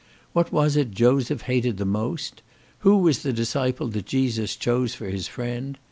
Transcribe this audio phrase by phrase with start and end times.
[0.33, 2.41] What was it Joseph hated the most?
[2.79, 5.77] Who was the disciple that Jesus chose for his friend?"